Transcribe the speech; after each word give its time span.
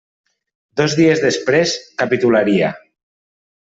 Dos 0.81 0.95
dies 1.01 1.23
després 1.27 1.77
capitularia. 2.03 2.75